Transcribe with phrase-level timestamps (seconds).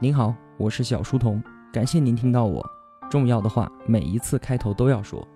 [0.00, 2.64] 您好，我是小书童，感谢您听到我。
[3.10, 5.26] 重要的话每一次开头都要说，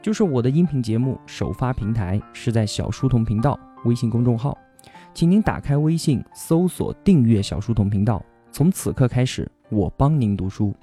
[0.00, 4.56] 就是我的音频节目首发平台是在小书童频道微信公众号，
[5.12, 8.24] 请您打开微信搜索订阅小书童频道。
[8.50, 10.74] 从此刻开始，我帮您读书。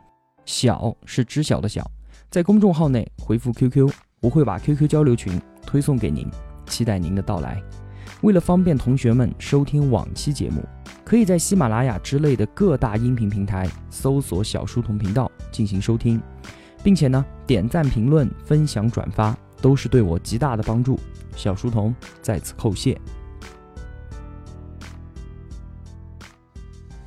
[0.45, 1.83] 小是知晓的小，
[2.29, 3.89] 在公众号内回复 QQ，
[4.21, 6.29] 我会把 QQ 交流群推送给您，
[6.67, 7.59] 期待您的到来。
[8.21, 10.61] 为了方便同学们收听往期节目。
[11.05, 16.19] 可以在喜马拉雅之类的各大音频平台搜索“小书童频道”进行收听，
[16.83, 20.99] 并且呢，点赞、评论、分享、转发都是对我极大的帮助。
[21.35, 22.99] 小书童在此叩谢。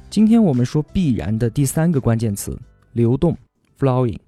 [0.08, 2.56] 今天我们说必然的第三个关键词——
[2.94, 3.36] 流动
[3.80, 4.18] （flowing）。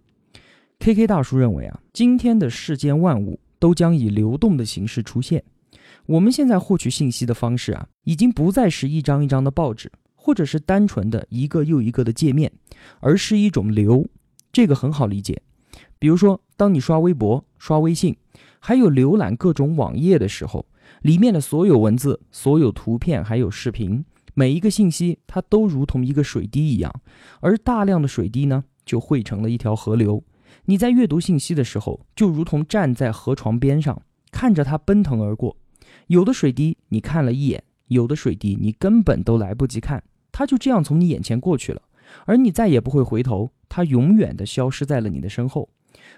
[0.81, 5.45] K K 大叔认为啊，今天的世间万物都将以流动的形式出现。
[6.11, 12.51] 我们现在获取信息的方式啊，已经不再是一张一张的报纸，或者是单纯的一个又一个的界面，
[12.99, 14.05] 而是一种流。
[14.51, 15.41] 这个很好理解。
[16.01, 18.17] 比如说，当你刷微博、刷微信，
[18.59, 20.67] 还有浏览各种网页的时候，
[21.03, 26.93] 里面的所有文字、所有图片还有视频，每一个信息它都如同一个水滴一样，
[27.39, 30.25] 而大量的水滴呢，就汇成了一条河流。
[30.65, 34.03] 你在阅读信息的时候，就如同站在河床边上，
[34.33, 35.57] 看着它奔腾而过。
[36.07, 41.83] 有的水滴你看了一眼，有的水滴你根本都来不及看，它就这样从你眼前过去了，
[42.27, 45.69] 而你再也不会回头，它永远的消失在了你的身后。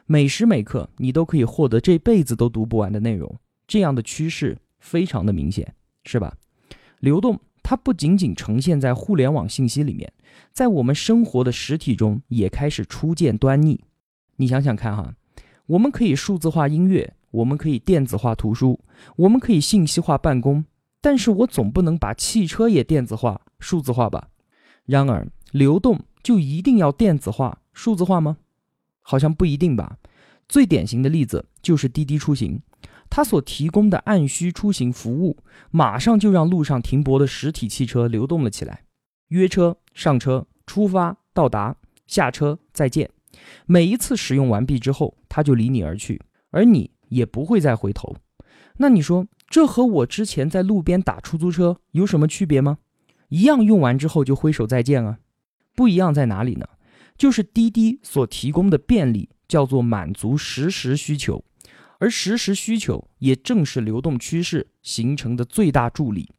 [0.07, 5.75] 每时每刻你都可以获得这辈子都读不完的内容，这样的趋势非常的明显，
[6.05, 6.37] 是吧？
[7.01, 10.13] 流动它不仅仅呈现在互联网信息里面，
[10.53, 13.81] 在我们生活的实体中也开始初见端倪。
[14.37, 15.15] 你想想看哈，
[15.67, 17.15] 我们可以数字化音乐。
[17.33, 18.79] 我们可以电子化图书，
[19.17, 20.65] 我们可以信息化办公，
[21.01, 24.29] 但是我总不能把汽车也电子化、数字化吧？
[24.85, 28.37] 然而，流动就一定要电子化、数字化吗？
[29.01, 29.99] 好像不一定吧。
[30.49, 32.61] 最典型的例子就是滴滴出行，
[33.09, 35.37] 它所提供的按需出行服务，
[35.71, 38.85] 马上就让路上停泊的实体汽车流动了起来。
[39.29, 41.75] 约车、上车、出发、到达、
[42.07, 43.09] 下车、再见，
[43.65, 46.21] 每一次使用完毕之后，它就离你而去，
[46.51, 46.91] 而你。
[47.13, 48.17] 也不会再回头，
[48.79, 52.79] 那你说这和我之前在路边打出租车有什么区别吗？
[53.29, 55.19] 一样用完之后就挥手再见啊。
[55.75, 56.67] 不一样在哪里呢？
[57.17, 61.45] 就是滴滴所提供的便利叫做满足实时需求，
[61.99, 66.31] 而实时需求也正是流动趋势形成的最大助力。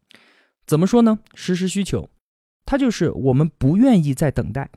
[0.66, 1.20] 怎么说呢？
[1.36, 2.10] 实时需求，
[2.66, 4.70] 它就是我们不愿意再等待。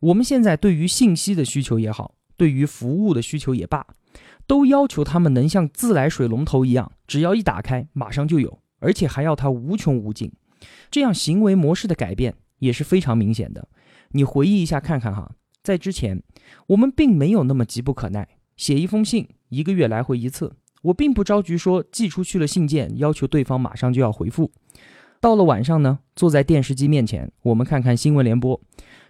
[0.00, 3.86] 我们现在对于信息的需求也好，对于服务的需求也罢。
[4.48, 10.32] 都要求他们能像自来水龙头一样，只要一打开，马上就有，而且还要它无穷无尽。
[10.90, 13.68] 这样行为模式的改变也是非常明显的。
[14.12, 15.32] 你回忆一下看看哈，
[15.62, 16.22] 在之前
[16.68, 18.26] 我们并没有那么急不可耐，
[18.56, 24.50] 写一封信一个月来回一次，我并不着急说寄出去了信件要求对方马上就要回复。
[25.20, 28.58] 到了晚上呢，坐在电视机面前，我们看看新闻联播，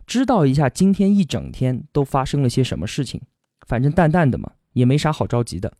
[0.04, 3.22] 知道一下今天一整天都发生了些什么事情，
[3.68, 4.50] 反正淡淡的嘛。
[4.78, 5.72] 也没啥好着急的。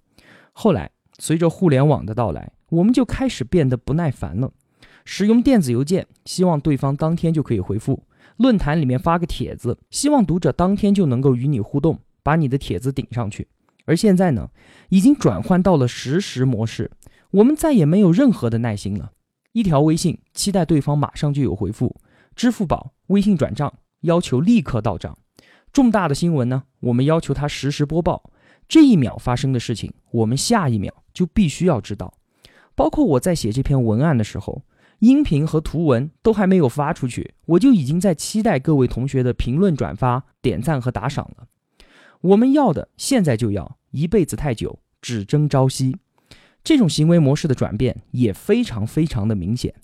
[0.52, 4.52] 后来，随着互联网的到来，我们就开始变得不耐烦了。
[5.04, 8.02] 使用电子邮件，希望对方当天就可以回复；
[8.36, 13.46] 论坛里面发个帖子，希望读者当天就能够与你互动，把你的帖子顶上去。
[13.86, 14.50] 而现在呢，
[14.90, 16.90] 已经转换到了实时模式，
[17.30, 19.12] 我们再也没有任何的耐心了。
[19.52, 21.96] 一条微信，期待对方马上就有回复；
[22.36, 23.72] 支付宝、微信转账，
[24.02, 25.14] 要求立刻到账；
[25.72, 28.30] 重大的新闻呢，我们要求它实时播报。
[28.68, 32.12] 这一秒发生的事情，我们下一秒就必须要知道。
[32.74, 34.62] 包括我在写这篇文案的时候，
[34.98, 41.46] 音频和图文都还没有发出去，我就已经在期待各位同学的评论、转发、点赞和打赏了。
[42.20, 45.96] 我们要的现在就要，一辈子太久，只争朝夕。
[46.62, 49.74] 这种行为模式的转变也非常非常的明显。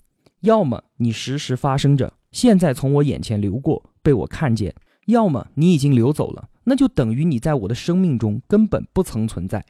[0.41, 4.71] 要么你时时发生着，现在从我眼前流过，被我看见；
[5.07, 6.49] 要么你已经流走了。
[6.65, 9.65] 那就等于你在我的生命中根本不曾存在。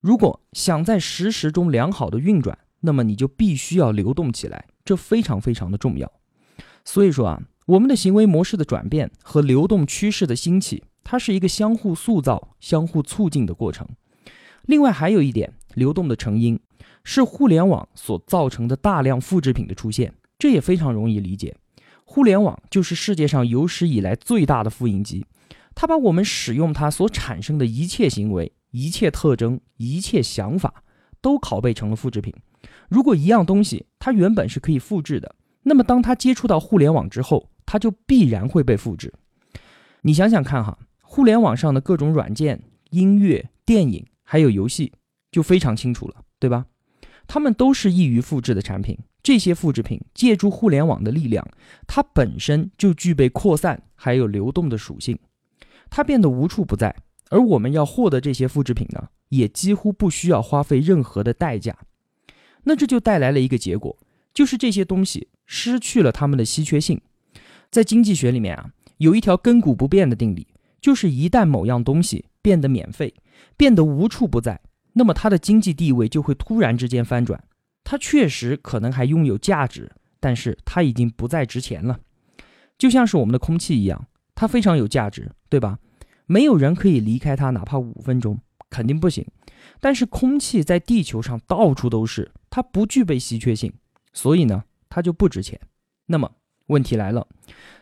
[0.00, 6.12] 如果想在实时中良好的运转，那么你就必须要流动起来，这非常非常的重要。
[6.84, 13.88] 所以说啊，我们的行为模式的转变和流动趋势的兴起，它是一个相互塑造、相互促进的过程。
[14.66, 16.60] 另外还有一点，流动的成因
[17.02, 21.56] 是互联网所造成的大量复制品的出现，这也非常容易理解。
[22.04, 25.26] 互联网就是世界上有史以来最大的复印机。
[25.76, 30.82] 它把我们使用它所产生的一切行为、一切特征、一切想法，
[31.20, 32.34] 都拷贝成了复制品。
[32.88, 39.12] 如果一样东西它原本是可以复制的，那么当它接触到互联网之后，它就必然会被复制。
[40.00, 44.92] 你想想看哈，互联网上的各种软件、音乐、电影还有游戏，
[45.30, 46.64] 就非常清楚了，对吧？
[47.26, 48.98] 它们都是易于复制的产品。
[49.22, 51.46] 这些复制品借助互联网的力量，
[51.86, 55.18] 它本身就具备扩散还有流动的属性，
[55.90, 56.94] 它变得无处不在。
[57.30, 61.76] 而我们要获得这些复制品呢，也几乎不需要花费任何的代价。
[62.62, 63.96] 那这就带来了一个结果，
[64.32, 67.00] 就是这些东西失去了它们的稀缺性。
[67.70, 70.46] 在经济学里面啊，有一条亘古不变的定理，
[70.80, 73.12] 就是一旦某样东西变得免费，
[73.56, 74.60] 变得无处不在，
[74.92, 77.42] 那么它的经济地位就会突然之间翻转。
[77.82, 79.90] 它确实可能还拥有价值，
[80.20, 81.98] 但是它已经不再值钱了，
[82.78, 84.06] 就像是我们的空气一样，
[84.36, 85.80] 它非常有价值，对吧？
[86.26, 88.38] 没有人可以离开它，哪怕五分钟，
[88.70, 89.26] 肯定不行。
[89.80, 93.72] 但是空气在地球上到处都是，它不具备稀缺性，
[94.12, 95.58] 所以呢，它就不值钱。
[96.06, 96.30] 那么
[96.66, 97.26] 问题来了，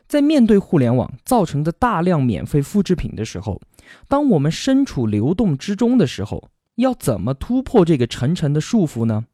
[0.07, 3.61] 在面对互联网造成的大量免费复制品的时候，
[4.09, 9.25] 当我们身处流动之中的时候，要怎么突破这个层层的束缚呢？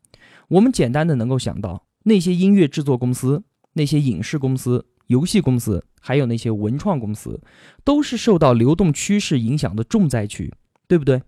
[0.49, 3.45] 我们简单的能够想到，那些音乐制作公司、
[3.75, 7.41] 那些影视公司、游戏公司，还有那些文创公司，
[7.83, 10.55] 都是受到流动趋势影响的重灾区，
[10.87, 11.21] 对不对？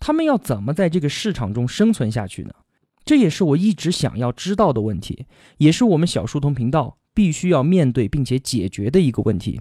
[0.00, 2.54] 他们要怎么在这个市场中生存下去呢？
[3.04, 5.26] 这也是我一直想要知道的问题，
[5.58, 9.60] 也是我们小书童频道必须要面对并且解决的一个问题。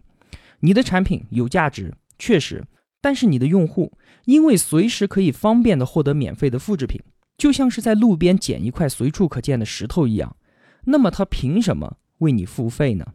[0.61, 2.63] 你的产品有价值，确实，
[3.01, 3.91] 但是你的用户
[4.23, 7.01] 因为随时可以方便的获得免费的复制品。
[7.37, 10.37] 就像是在路边捡一块随处可见的石头一样，
[10.85, 13.05] 那么他凭什么为你付费呢？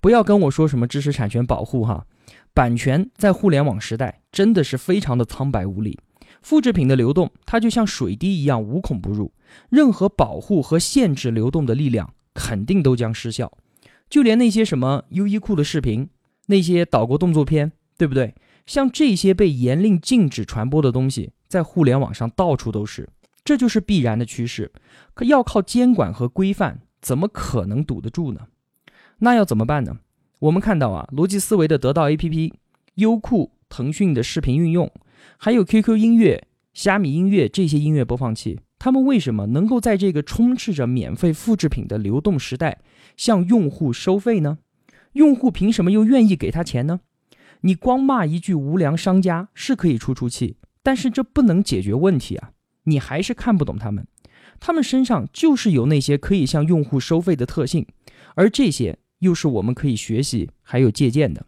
[0.00, 2.06] 不要跟我说什么知识产权保护哈，
[2.54, 5.98] 版权在互联网时代真的是非常的苍白无力。
[6.42, 9.32] 复制品的流动，它就像水滴一样无孔不入，
[9.68, 13.52] 任何保护和限制流动的力量肯定都将失效。
[14.08, 16.08] 就连那些什么优衣库的视频，
[16.46, 18.34] 那些岛国动作片，对不对？
[18.66, 23.08] 像这些被严令禁止传播的东西，在互联网上到处都是。
[23.44, 24.72] 这就是必然的趋势，
[25.12, 28.40] 可要靠监管和规范，怎么可能堵得住呢？
[29.20, 29.98] 那要怎么办呢？
[30.40, 32.52] 我们看到啊，逻辑思维的得到 APP、
[32.94, 34.90] 优酷、腾讯的视频运用，
[35.36, 42.78] 还有 QQ 音乐、虾米音乐这些音乐播放器，他们为什么能够在这个充斥着免费复制品的流动时代
[43.16, 44.58] 向用户收费呢？
[45.12, 47.00] 用户凭什么又愿意给他钱呢？
[47.60, 52.52] 你光骂一句无良商家是可以出出气，但是这不能解决问题啊。
[52.84, 54.06] 你还是看不懂他们，
[54.58, 57.86] 他们身上就是有那些可以向用户收费的特性，
[58.34, 61.46] 而这些又是我们可以学习还有借鉴的。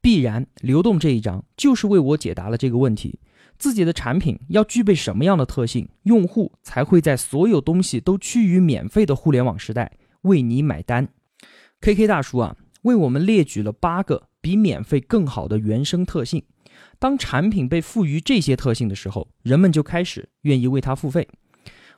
[0.00, 3.18] 必然流动这一章就是为我解答了这个问题：
[3.58, 9.92] 自己的产品要具备什么样的特性，用户才会在所有东西都趋于免费的互联网时代
[10.22, 11.08] 为你买单
[11.80, 16.42] ？K K 大叔啊，为我们列举了八个比免费更好的原生特性。
[16.98, 21.28] 当产品被赋予这些特性的时候，人们就开始愿意为它付费。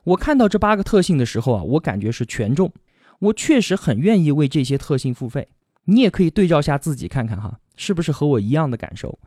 [0.05, 2.71] 我看到这八个特性的时候啊，我感觉是权重。
[3.19, 5.49] 我确实很愿意为这些特性付费。
[5.85, 9.19] 你也可以对照下自己看看哈，是不是和我一样的感受？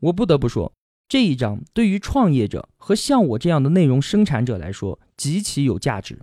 [0.00, 0.72] 我不得不说，
[1.08, 6.18] 这一章对于创业者和像我这样的内容生产者来说极其有价值。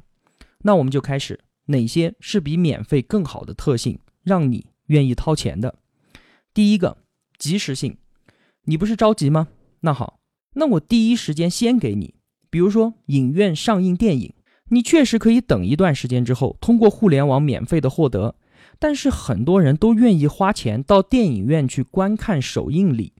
[0.59, 5.79] 那我们就开始，哪些是比免费更好的特性，让你愿意掏钱的？
[6.53, 6.97] 第一个，
[7.37, 7.97] 及时性。
[8.65, 9.47] 你不是着急吗？
[9.79, 10.19] 那好，
[10.53, 12.13] 那我第一时间先给你。
[12.51, 14.33] 比如说影院上映电影，
[14.69, 18.35] 你确实可以等一段时间之后，通过互联网免费的获得。
[18.81, 23.11] 但是很多人都愿意花钱到电影院去观看首映礼。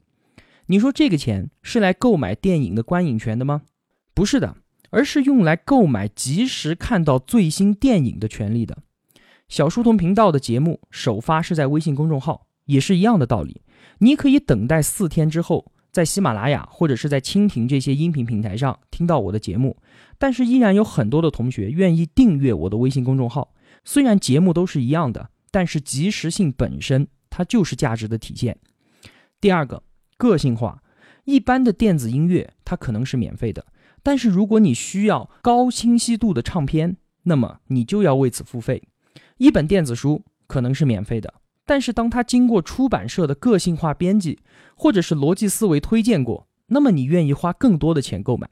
[0.68, 3.64] 你说这个钱是来购买电影的观影权的吗？
[4.14, 4.56] 不是的，
[4.90, 8.78] 而是用来购买及时看到最新电影的权利的。
[9.50, 13.62] 小书童频道的节目首发是在微信公众号，也是一样的道理。
[13.98, 19.76] 你可以等待四天之后，在喜马拉雅或者是在蜻蜓这些音频平台上听到我的节目，
[20.20, 23.56] 但是依然有很多的同学愿意订阅我的微信公众号。
[23.84, 28.60] 虽然节目都是一样的，但是及时性本身它就是价值的体现。
[29.42, 29.82] 第二个，
[30.18, 30.84] 个性化。
[31.24, 33.66] 一般的电子音乐它可能是免费的，
[34.04, 38.84] 但是如果你需要高清晰度的唱片，那么你就要为此付费。
[39.38, 41.34] 一本电子书可能是免费的。
[41.66, 44.40] 但是，当它经过出版社的个性化编辑，
[44.76, 48.50] 或者是逻辑思维推荐过，那么你愿意花更多的钱购买。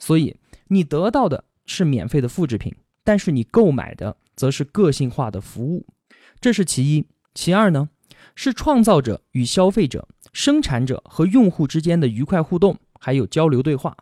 [0.00, 0.36] 所以，
[0.72, 2.72] 你得到的是免费的复制品，
[3.02, 5.86] 但是你购买的则是个性化的服务。
[6.40, 7.06] 这是其一。
[7.34, 7.88] 其二呢，
[8.34, 13.96] 是创造者与消费者、生产者和用户之间的愉快互动，还有交流对话。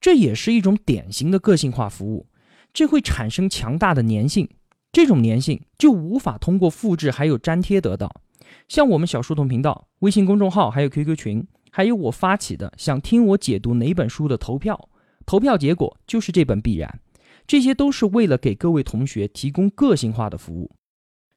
[0.00, 2.26] 这也是一种典型的个性化服务，
[2.72, 4.48] 这会产生强大的粘性。
[4.92, 8.20] 这种粘性就无法通过复制还有粘贴得到。
[8.68, 14.88] 像我们小书童频道、微信公众号还有 QQ 群，还有我发起的想听我解读哪本书的投票，
[15.26, 17.00] 投票结果就是这本《必然》。
[17.46, 20.70] 这些都是为了给各位同学提供个性化的服务。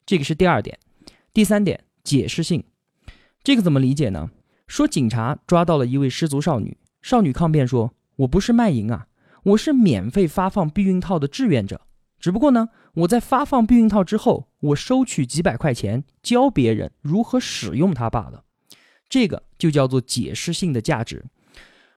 [0.06, 0.78] 这个是第二点。
[1.34, 2.64] 第三点，解释性。
[3.42, 4.30] 这个怎么理解呢？
[4.66, 9.06] 说警察抓到了一位失足少女，少女抗辩说：“我不是卖淫啊，
[9.42, 11.82] 我是免费发放避孕套的志愿者。
[12.18, 18.44] 只不过呢，我在发放避孕套之后，我收取几百块钱，教别人如何使用它罢了。”
[19.08, 21.24] 这个就叫做解释性的价值。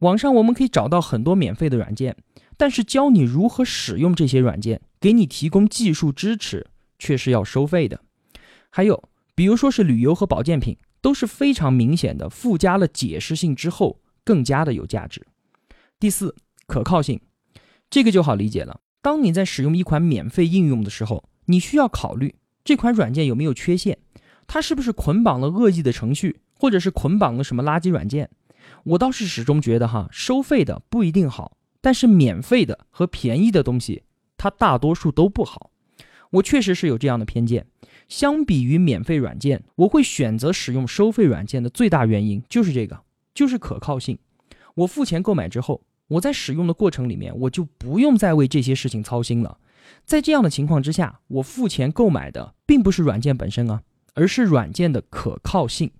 [0.02, 2.16] 网上我们可以找到很多免费的软件，
[2.58, 6.68] 但是教你如何使用这些软件，给你提供技术支持，
[7.00, 8.02] 却是要收费的。
[8.70, 9.04] 还有。
[9.34, 15.26] 比如说是旅游和保健品，都是非常明显的附加了解释性之后，更加的有价值。
[16.00, 16.36] 第四，
[16.68, 17.20] 可靠性，
[17.90, 18.82] 这个就好理解了。
[19.02, 23.98] 当你在使用一款免费应用的时候，你需要考虑这款软件有没有缺陷，
[24.46, 28.30] 它是不是捆绑了恶意的程序，或者是捆绑了什么垃圾软件。
[28.84, 34.04] 我倒是始终觉得哈，收费的不一定好，但是免费的和便宜的东西，
[34.38, 35.72] 它大多数都不好。
[36.32, 37.68] 我确实是有这样的偏见。
[38.08, 43.02] 相比于免费软件，我会选择使用收费软件的最大原因就是这个，
[43.34, 44.18] 就是可靠性。
[44.76, 49.58] 我付钱购买之后，我在使用的过程里面，我就不用再为这些事情操心了。
[50.06, 53.82] 在这样的情况之下，我付钱购买的并不是软件本身啊，
[54.14, 55.92] 而是软件的可靠性。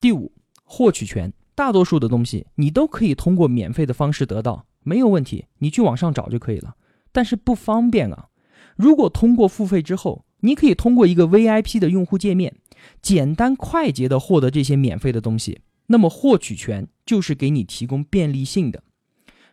[0.00, 0.32] 第五，
[0.64, 6.74] 获取权，大多数的东西你都可以通过免费的方式得到，没有问题，你去网上找就可以了。
[7.12, 8.28] 但是不方便啊。
[8.76, 12.56] 如果通过付费之后，你可以通过一个 VIP 的用户界面，
[13.00, 15.60] 简单快捷的获得这些免费的东西。
[15.88, 18.82] 那么获取权就是给你提供便利性的，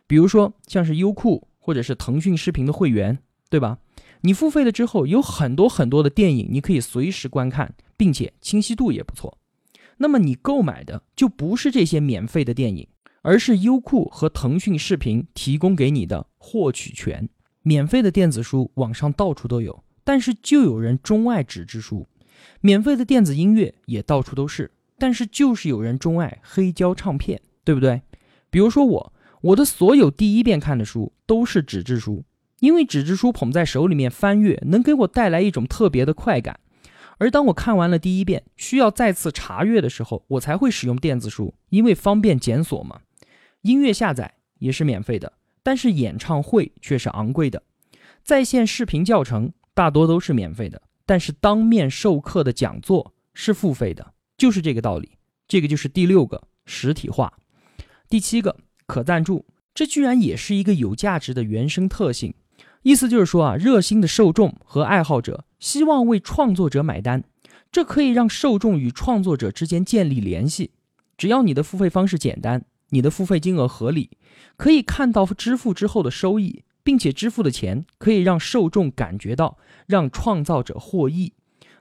[0.06, 3.18] 比如说像是优酷或者是腾讯视频的会员，
[3.50, 3.78] 对吧？
[4.22, 9.36] 你付费了之后，有很多很多的电影你可以随时观看，并且清晰度也不错。
[10.02, 12.88] 那么你购买的就不是这些免费的电影，
[13.22, 17.28] 而是优酷和腾讯视频提供给你的获取权。
[17.62, 19.84] 免费的电子书网上到处都有。
[20.02, 22.08] 但是就有人钟爱纸质书，
[22.62, 24.72] 免费的电子音乐也到处都是。
[24.98, 28.00] 但是就是有人钟爱黑胶唱片，对不对？
[28.48, 32.24] 比如说我，我的所有第一遍看的书都是纸质书，
[32.60, 36.58] 因为纸质书捧在手里面翻阅，能给我带来一种特别的快感。
[37.20, 43.02] 而当我看完了第一遍，需要再次查阅的时候，我才会使用电子书，因为方便检索嘛。
[43.60, 47.62] 音乐下载也是免费的，但是演唱会却是昂贵的，
[48.24, 49.52] 在线视频教程。
[49.72, 55.12] 大多都是免费的，但是当面授课的讲座是付费的，就是这个道理。
[55.46, 57.32] 这个就是第六个实体化，
[58.08, 58.54] 第七个
[58.86, 62.34] 可赞助，这居然也是一个有价值的原生特性。
[62.82, 67.24] 意思就是说啊，热心的受众和爱好者希望为创作者买单，
[67.70, 70.70] 这可以让受众与创作者之间建立联系。
[71.16, 74.10] 只要你的付费方式简单，你的付费金额合理，
[74.56, 76.64] 可以看到支付之后的收益。
[76.82, 81.34] 并且支付的钱可以让受众感觉到让创造者获益，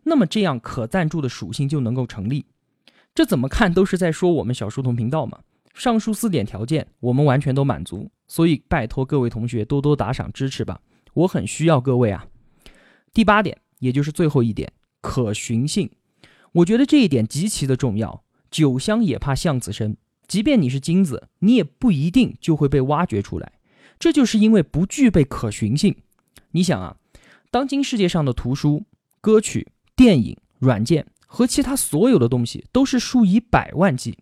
[0.03, 2.45] 那么这样可赞助的属性就能够成立。
[3.15, 5.39] 这怎么看都是在说我们小书童频道嘛。
[5.73, 10.81] 上述四点条件我们完全都满足，所以拜托各位同学多多打赏支持吧，
[11.19, 12.25] 我很需要各位啊。
[13.13, 14.71] 第八点，也就是最后一点，
[15.01, 15.89] 可循性，
[16.51, 18.23] 我觉得这一点极其的重要。
[18.51, 19.97] 酒香也怕巷子深，
[20.27, 23.53] 即便你是金子，你也不一定就会被挖掘出来。
[23.99, 25.95] 这就是因为不具备可循性。
[26.51, 26.95] 你想啊，
[27.51, 28.85] 当今世界上的图书、
[29.19, 34.17] 歌曲、电影、软件和其他所有的东西都是数以百万计，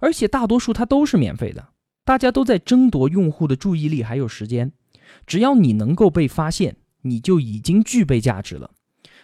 [0.00, 1.68] 而且大多数它都是免费的，
[2.04, 4.72] 大家都在争夺用户的注意力还有时间。
[5.26, 8.70] 只要你能够被发现，你就已经具备价值了。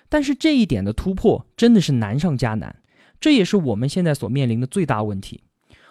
[0.08, 2.82] 但是这一点的突破真的是难上加难，
[3.20, 5.42] 这也是我们现在所面临的最大问题。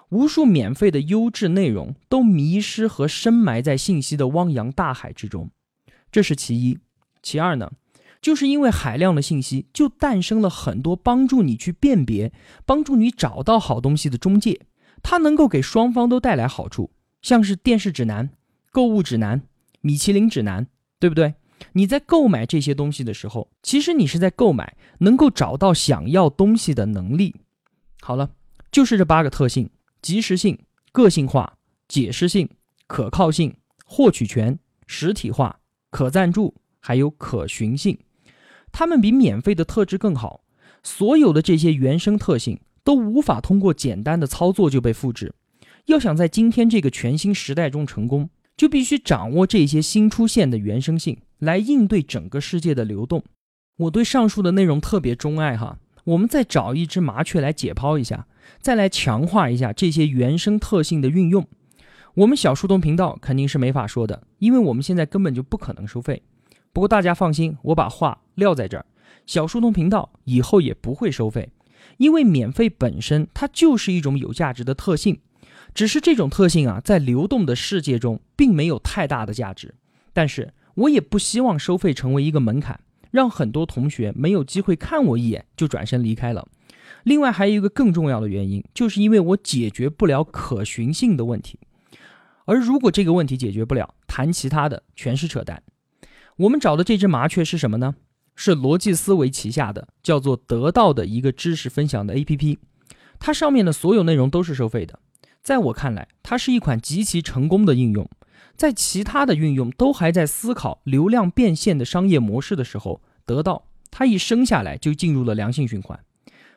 [0.10, 5.51] 无数免费的优质内容都迷失和深埋在信息的汪洋大海之中，
[6.12, 6.80] 这是其一。
[7.22, 7.74] 其二呢，
[8.22, 12.32] 就是因为海量的信息，就诞生了很多帮助你去辨别、
[12.66, 14.62] 帮助你找到好东西的中介，
[15.04, 16.92] 它能够给双方都带来好处。
[17.22, 18.30] 像是电视指南、
[18.72, 19.42] 购物指南、
[19.82, 20.68] 米其林指南，
[21.00, 21.36] 对不对？
[21.74, 27.36] 你在购买这些东西的时候，其实你是在购买能够找到想要东西的能力。
[28.02, 28.30] 好了，
[28.72, 29.70] 就是这八个特性。
[30.00, 30.58] 及时性、
[30.92, 31.58] 个性化、
[31.88, 32.48] 解释性、
[32.86, 33.54] 可靠性、
[33.84, 37.98] 获取权、实体化、可赞助，还有可循性，
[38.72, 40.44] 它们比免费的特质更好。
[40.84, 45.34] 所有的这些原生特性都无法通过简单的操作就被复制。
[45.88, 53.24] 要想在今天这个全新时代中成功，就必须掌握这些新出现的原生性，来应对整个世界的流动。
[53.78, 55.78] 我对上述的内容特别钟爱哈。
[56.06, 58.28] 我们再找一只麻雀来解剖一下，
[58.62, 61.46] 再来强化一下这些原生特性的运用。
[62.16, 66.24] 我们小树洞频道肯定是没法说的，因为我们现在根本就不可能收费。
[66.72, 68.86] 不过大家放心，我把话撂在这儿，
[69.26, 71.50] 小树洞频道以后也不会收费，
[71.98, 75.20] 因为免费本身它就是一种有价值的特性，
[75.74, 79.76] 只是这种特性啊，在流动的世界中并没有太大的价值。
[80.14, 82.80] 但是我也不希望收费成为一个门槛。
[83.10, 86.46] 让很多同学没有机会看我一眼就转身离开了。
[87.04, 91.58] 另外还有一个更重要的原因，就是因为我解决不了可循性的问题。
[92.46, 95.64] 而如果这个问题解决不了，谈其他的全是扯淡。
[96.36, 97.96] 我们找的这只麻雀是什么呢？
[98.36, 102.58] 是逻辑思维旗下的叫做得到的一个知识分享的 APP。
[103.18, 105.00] 它上面的所有内容都是收费的。
[105.48, 108.10] 在我看来，它是一款极其成功的应用。
[108.58, 115.98] 在其他的运用都还在思考流量变现的商业模式的时候，得到它一生下来就进入了良性循环。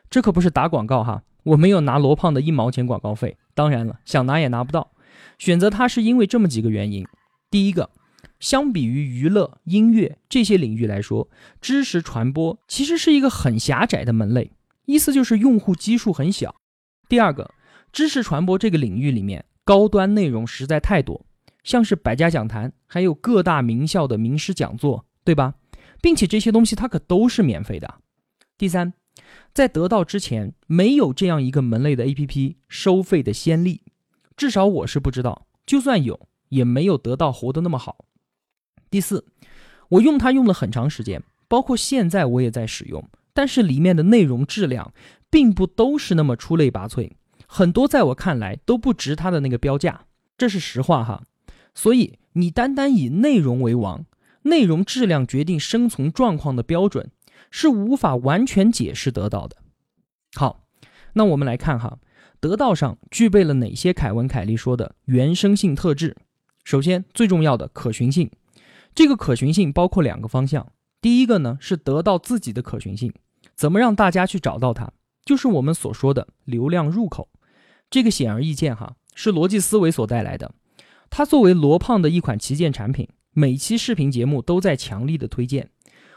[0.09, 4.91] 这可不是打广告哈，我没有拿罗胖的一毛钱广告费，当然了，想拿也拿不到。
[5.39, 7.07] 选择它是因为这么几个原因：
[7.49, 7.91] 第一个，
[8.41, 11.29] 相比于娱乐、音乐这些领域来说，
[11.61, 14.51] 知识传播其实是一个很狭窄的门类，
[14.85, 16.49] 意思就是用户基数很小；
[17.07, 17.51] 第二个，
[17.91, 21.25] 知识传播这个领域里面高端内容实在太多。
[21.63, 25.53] 像是百家讲坛，还有各大名校的名师讲座，对吧？
[26.01, 27.99] 并且这些东西它可都是免费的。
[28.57, 28.93] 第三，
[29.53, 33.83] 在得到之前没有这样一个门类的 APP 收费的先例，
[34.35, 35.45] 至少我是不知道。
[35.65, 38.05] 就算有，也没有得到活得那么好。
[38.89, 39.25] 第四，
[39.89, 44.91] 我用它用了很长时间，包括现在我也在使用，但是里面的内容质量
[45.29, 47.11] 并不都是那么出类拔萃，
[47.53, 50.05] 很多在我看来都不值它的那个标价，
[50.37, 51.23] 这是实话哈。
[51.75, 54.05] 所以，你单单以内容为王，
[54.43, 57.11] 内容质量决定生存状况的标准，
[57.49, 59.57] 是无法完全解释得到的。
[60.33, 60.63] 好，
[61.15, 61.97] 那我们来看哈，
[62.39, 66.15] 得到上具备了哪些凯文·凯利说的原生性特质？
[66.63, 68.31] 首先，最重要的可循性。
[68.95, 73.13] 这个可循性包括两个方向，第一个呢是得到自己的可循性，
[73.57, 74.89] 怎么让大家去找到它？
[75.25, 77.27] 就是我们所说的流量入口。
[77.91, 80.55] 这个显而易见哈，是逻辑思维所带来的。
[81.09, 85.69] 它作为罗胖的一款旗舰产品，每期视频节目都在强力的推荐。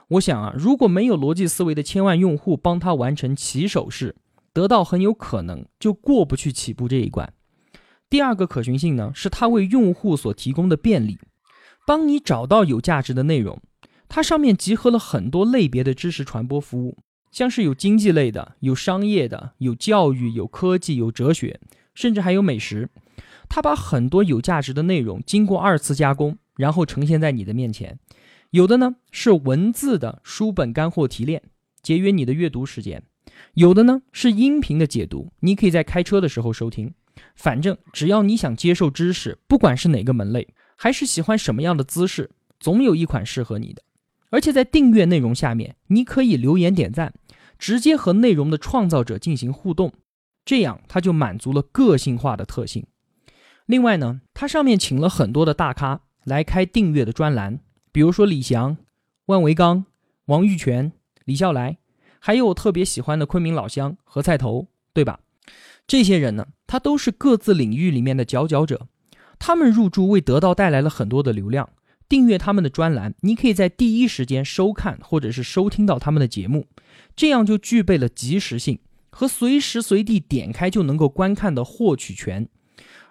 [0.07, 4.15] 我想啊，如果没有逻辑思维的千万用户帮他完成起手式，
[4.53, 7.33] 得到很有可能就过不去起步这一关。
[8.09, 11.19] 第二个可循性呢，是它为用户所提供的便利，
[11.85, 13.61] 帮你找到有价值的内容。
[14.09, 16.99] 它上面集合了很多类别的知识传播服务，
[17.35, 21.59] 像是有经济类的、有商业的、有教育、有科技、有哲学，
[21.92, 22.88] 甚至还有美食。
[23.49, 27.99] 他把很多有价值的内容经过二次加工，然后呈现在你的面前。
[28.51, 31.42] 有的呢是文字的书本干货提炼，
[31.83, 33.01] 节约你的阅读时间；
[33.55, 36.94] 有的呢是音频的解读，你可以在开车的时候收听。
[37.35, 43.83] 反正只要你想接受知识，不管是哪个门类，还是喜欢什么样的姿势，总有一款适合你的。
[44.31, 47.14] 而且在订阅内容下面，你可以留言点赞，
[47.59, 49.93] 直接和内容的创造者进行互动，
[50.45, 52.87] 这样它就满足了个性化的特性。
[53.67, 57.61] 另外呢，它上面请了很多的大咖来开订阅的专栏，
[57.93, 58.77] 比如说李翔、
[59.27, 59.87] 万维钢、
[60.27, 60.93] 王玉泉、
[61.25, 61.79] 李笑来，
[62.19, 65.21] 还有我特别喜欢的昆明老乡何菜头，对吧？
[65.87, 68.88] 这些人呢，他都是各自领域里面的佼佼者，
[69.38, 71.71] 他们入驻为得到带来了很多的流量。
[72.07, 76.67] 订阅他们的专栏，你可以在第一时间收看或者是收听到他们的节目，
[77.16, 78.79] 这样就具备了及时性
[79.11, 82.48] 和随时随地点开就能够观看的获取权。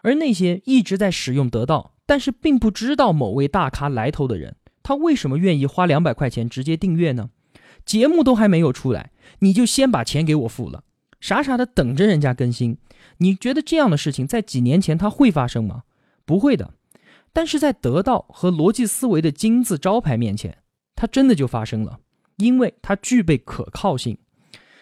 [0.01, 7.29] 而那些一直在使用得到，但是并不知道某位大咖来头的人，他为什么愿意花两百块钱直接订阅呢？
[7.85, 10.83] 节目都还没有出来，你就先把钱给我付了，
[11.21, 12.77] 傻傻的等着人家更新。
[13.19, 15.83] 你觉得这样的事情在几年前它会发生吗？
[16.25, 16.73] 不会的。
[17.31, 20.59] 但是在得到和逻辑思维的金字招牌面前，
[20.95, 21.99] 它真的就发生了，
[22.37, 24.17] 因为它具备可靠性。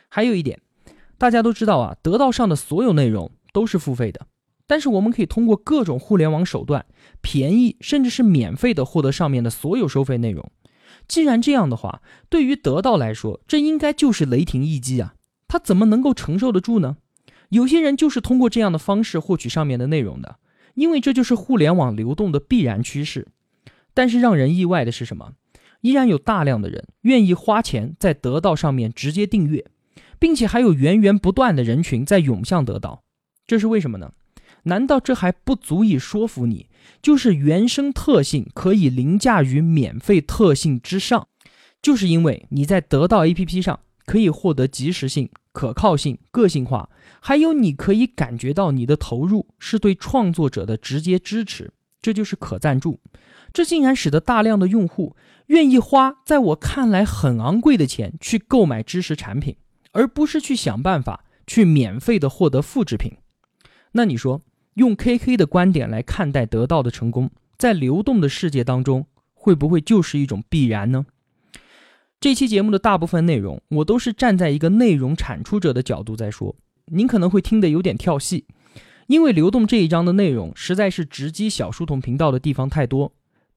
[0.10, 0.60] 还有一点，
[1.18, 4.28] 大家都知道啊，得到上的所有内容都是付费的。
[4.68, 6.86] 但是我们可以通过各种互联网手段，
[7.22, 10.50] 便宜甚至是免费的获得上面的所有收费内容。
[11.08, 15.16] 既然这样的话，对于得到来说，这应该就是雷霆一击啊！
[15.48, 16.96] 他怎么能够承受得住呢？
[17.50, 20.38] 有些人就是通过这样的方式获取上面的内容的，
[20.76, 23.28] 因为这就是互联网流动的必然趋势。
[23.94, 25.34] 但是让人意外的是什么？
[25.82, 29.66] 依然有大量的人愿意花钱在得到上面直接订阅，
[30.18, 33.04] 并且还有源源不断的人群在涌向得到，
[33.46, 34.14] 这是为什么呢？
[34.64, 36.68] 难道这还不足以说服你？
[37.02, 41.28] 就是原生特性可以凌驾于免费特性之上，
[41.82, 46.90] 就是因为你在得到 APP 上可以获得及时性、可靠性、个性化，
[47.20, 53.00] 还有你可以感觉到你的投入是对创作者的直接支持，这就是可赞助。
[53.54, 55.16] 这竟然使得大量的用户
[55.48, 59.58] 愿意花在我看来很昂贵的钱去购买知识产品，
[59.92, 63.18] 而不是去想办法去免费的获得复制品。
[63.92, 64.42] 那你说，
[64.76, 71.06] 用 KK 的观点来看待得到的成功，在流动的世界当中，会不会就是一种必然呢？
[72.22, 78.46] 这期节目的大部分内容，我都是站在一个内容产出者的角度在说，您可能会听得有点跳戏，
[79.08, 83.12] 因为流动这一章的内容实在是直击小书童频道的地方太多，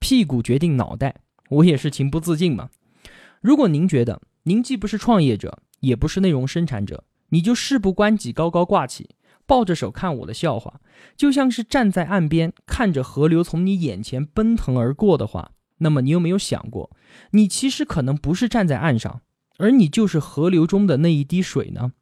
[0.04, 2.68] 屁股决定脑袋，我也是情不自禁嘛。
[3.40, 9.08] 如果您觉得您既不是创业者，也不是内容生产者，你就事不关己高高挂起，
[9.46, 10.82] 抱着手看我的笑话，
[11.16, 15.52] 就像是站在岸边看着河流从你眼前奔腾而过的话。
[15.78, 16.90] 那么你有没有想过，
[17.30, 19.22] 你其实可能不是站在岸上，
[19.56, 21.92] 而你就是河流中的那一滴水呢？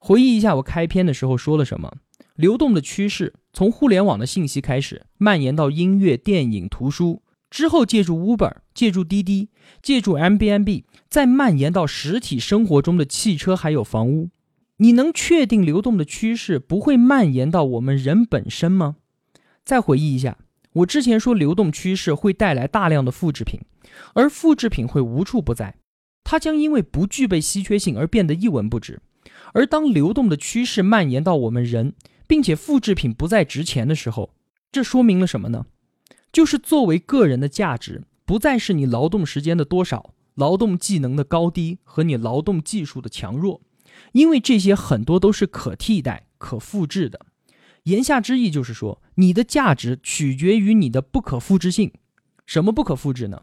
[0.00, 1.98] 回忆一下我开篇的时候说了什么？
[2.34, 9.48] 流动的趋势从互联网的信息开始蔓延到音乐、电影、图书，之后借助 Uber、借助滴滴、
[9.82, 14.30] 借助 M B N B，再蔓延到实体生活中的汽车还有房屋。
[14.76, 18.96] 你能确定流动的趋势不会蔓延到我们人本身吗？
[19.64, 20.38] 再回忆一下。
[20.74, 23.58] 我之前说流动趋势会带来大量的复制品，
[24.14, 25.74] 而复制品会无处不在，
[26.22, 29.00] 它将因为不具备稀缺性而变得一文不值。
[29.54, 31.94] 而当流动的趋势蔓延到我们人，
[32.28, 34.34] 并且复制品不再值钱的时候，
[34.70, 35.66] 这说明了什么呢？
[36.38, 43.60] 就是作为个人的价值，不再是你劳动时间的多少、劳动技能的高低和你劳动技术的强弱，
[44.12, 47.26] 因为这些很多都是可替代、可复制的。
[47.82, 51.90] 言下之意就是说，你的价值取决于你的不可复制性。
[52.46, 53.42] 什么不可复制呢？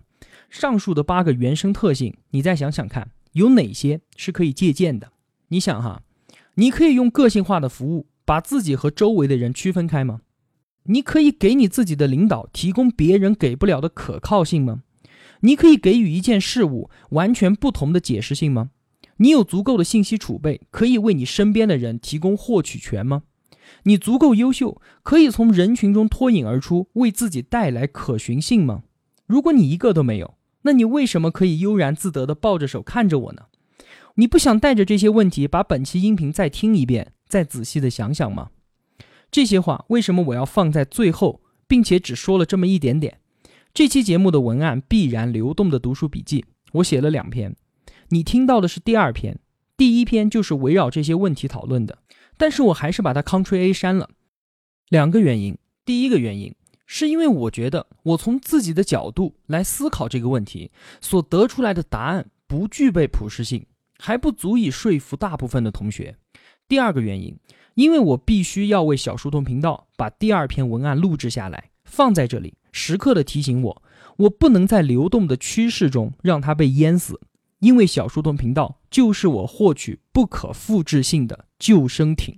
[0.49, 5.11] 上述的八个原生特性，你再想想看，有哪些是可以借鉴的？
[5.49, 6.01] 你想哈，
[6.53, 10.21] 你可以用个性化的服务把自己和周围的人区分开吗？
[10.85, 14.83] 你可以给你自己的领导提供别人给不了的可靠性吗？
[15.41, 18.69] 你可以给予一件事物完全不同的解释性吗？
[19.17, 23.23] 你有足够的信息储备，可以为你身边的人提供获取权吗？
[23.83, 28.83] 你足够优秀，可以从人群中脱颖而出，为自己带来可循性吗？
[29.25, 33.43] 如果你一个都没有，那你为什么可以悠然自得地抱着手看着我呢？
[34.15, 38.49] 你不想带着这些问题把本期音频再听一遍，再仔细的想想吗？
[39.35, 43.19] 这些话为什么我要放在最后，并且只说了这么一点点？
[43.73, 47.53] 这期节目的文案必然流动的读书笔记，我写了两篇，
[48.11, 49.37] 你听到的是第二篇，
[49.75, 51.97] 第一篇就是围绕这些问题讨论的。
[52.37, 54.09] 但是我还是把它 Ctrl A 删了，
[54.87, 55.57] 两个原因。
[55.83, 60.71] 第一个原因是因为我觉得我从自己的角度来思考这个问题，
[61.01, 63.65] 所得出来的答案不具备普适性，
[63.99, 66.15] 还不足以说服大部分的同学。
[66.69, 67.37] 第二个原因，
[67.75, 73.83] 因为我必须要为小书童频道把第二篇文案录制下来，放在这里，时刻的提醒我，
[74.15, 77.19] 我不能在流动的趋势中让它被淹死。
[77.59, 82.37] 因为小书童频道就是我获取不可复制性的救生艇。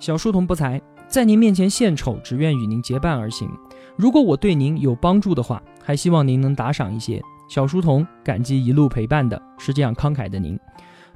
[0.00, 3.48] 小书童不才，在您面前献丑，只愿与您结伴而行。
[3.96, 7.22] 如果我对您有帮助的话，还希望您能打赏一些。
[7.48, 10.58] 小书童感激一路陪伴的是这样慷慨的您。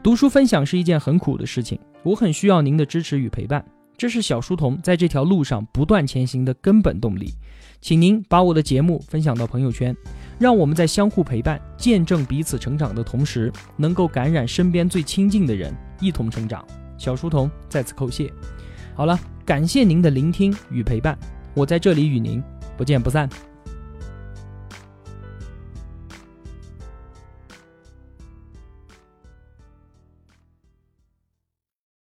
[0.02, 3.64] 读书分享是一件很苦的事情，我很需要您的支持与陪伴，
[3.96, 7.34] 这是小书童在这条路上不断前行的根本动力。
[7.80, 9.96] 请您把我的节目分享到朋友圈，
[10.38, 16.64] 让我们在相互陪伴、见证彼此成长的同时，能够感染身边最亲近的人，一同成长。
[16.96, 18.32] 小书童在此叩谢。
[18.94, 21.16] 好了，感谢您的聆听与陪伴，
[21.54, 22.42] 我在这里与您
[22.76, 23.28] 不见不散。